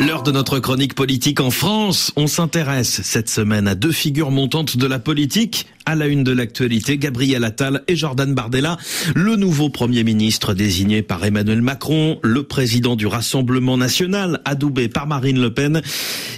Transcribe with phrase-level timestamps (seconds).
[0.00, 2.12] L'heure de notre chronique politique en France.
[2.16, 5.66] On s'intéresse cette semaine à deux figures montantes de la politique.
[5.86, 8.78] À la une de l'actualité, Gabriel Attal et Jordan Bardella,
[9.14, 15.06] le nouveau Premier ministre désigné par Emmanuel Macron, le président du Rassemblement national, adoubé par
[15.06, 15.82] Marine Le Pen.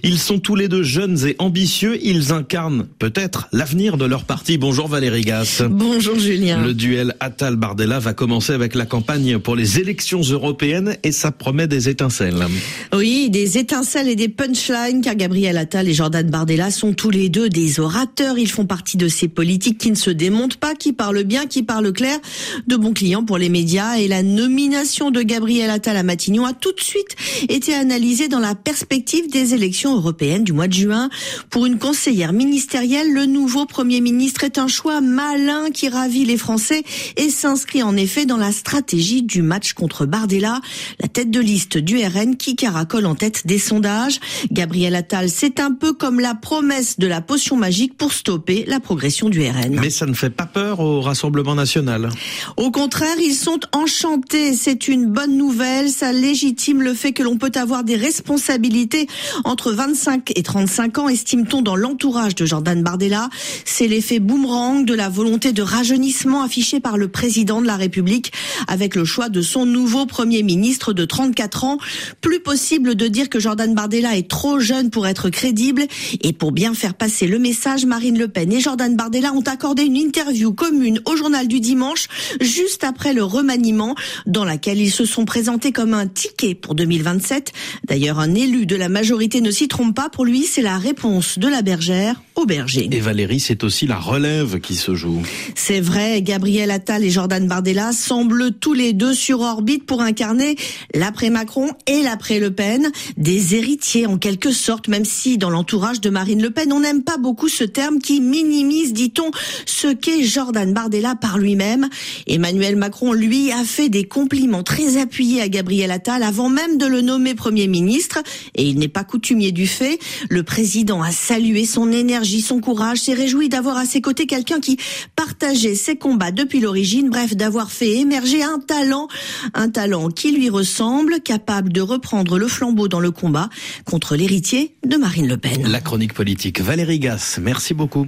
[0.03, 1.97] Ils sont tous les deux jeunes et ambitieux.
[2.03, 4.59] Ils incarnent peut-être l'avenir de leur parti.
[4.59, 5.63] Bonjour Valérie Gasse.
[5.69, 6.65] Bonjour Julien.
[6.65, 11.69] Le duel Attal-Bardella va commencer avec la campagne pour les élections européennes et ça promet
[11.69, 12.47] des étincelles.
[12.93, 17.29] Oui, des étincelles et des punchlines car Gabriel Attal et Jordan Bardella sont tous les
[17.29, 18.39] deux des orateurs.
[18.39, 21.63] Ils font partie de ces politiques qui ne se démontent pas, qui parlent bien, qui
[21.63, 22.19] parlent clair,
[22.67, 23.99] de bons clients pour les médias.
[23.99, 27.15] Et la nomination de Gabriel Attal à Matignon a tout de suite
[27.49, 31.09] été analysée dans la perspective des élections européennes du mois de juin.
[31.51, 36.39] Pour une conseillère ministérielle, le nouveau Premier ministre est un choix malin qui ravit les
[36.39, 36.83] Français
[37.17, 40.61] et s'inscrit en effet dans la stratégie du match contre Bardella,
[41.01, 44.19] la tête de liste du RN qui caracole en tête des sondages.
[44.51, 48.81] Gabriel Attal, c'est un peu comme la promesse de la potion magique pour stopper la
[48.81, 49.79] progression du RN.
[49.81, 52.09] Mais ça ne fait pas peur au Rassemblement national.
[52.57, 54.55] Au contraire, ils sont enchantés.
[54.55, 55.91] C'est une bonne nouvelle.
[55.91, 59.07] Ça légitime le fait que l'on peut avoir des responsabilités
[59.45, 63.29] entre 25 et 35 ans, estime-t-on dans l'entourage de Jordan Bardella.
[63.65, 68.33] C'est l'effet boomerang de la volonté de rajeunissement affichée par le président de la République
[68.69, 71.79] avec le choix de son nouveau premier ministre de 34 ans.
[72.21, 75.87] Plus possible de dire que Jordan Bardella est trop jeune pour être crédible
[76.23, 79.85] et pour bien faire passer le message, Marine Le Pen et Jordan Bardella ont accordé
[79.85, 82.09] une interview commune au journal du dimanche,
[82.41, 83.95] juste après le remaniement,
[84.27, 87.53] dans laquelle ils se sont présentés comme un ticket pour 2027.
[87.89, 90.09] D'ailleurs, un élu de la majorité ne s'y trompe pas.
[90.09, 92.89] Pour lui, c'est la réponse de la bergère au berger.
[92.93, 95.23] Et Valérie, c'est aussi la relève qui se joue.
[95.55, 100.57] C'est vrai, Gabriel Attal et Jordan Bardella semblent tous les deux sur orbite pour incarner
[100.95, 106.43] l'après-Macron et l'après-Le Pen, des héritiers en quelque sorte, même si dans l'entourage de Marine
[106.43, 109.31] Le Pen, on n'aime pas beaucoup ce terme qui minimise, dit-on,
[109.67, 111.89] ce qu'est Jordan Bardella par lui-même.
[112.27, 116.87] Emmanuel Macron, lui, a fait des compliments très appuyés à Gabriel Attal avant même de
[116.87, 118.19] le nommer Premier ministre,
[118.57, 120.01] et il n'est pas coutumier du fait.
[120.29, 124.59] Le président a salué son énergie, son courage, s'est réjoui d'avoir à ses côtés quelqu'un
[124.59, 124.77] qui
[125.15, 129.07] partageait ses combats depuis l'origine, bref, d'avoir fait émerger un talent,
[129.55, 133.49] un talent qui lui ressemble, capable de reprendre le flambeau dans le combat
[133.85, 135.65] contre l'héritier de Marine Le Pen.
[135.69, 138.07] La chronique politique Valérie Gasse, merci beaucoup.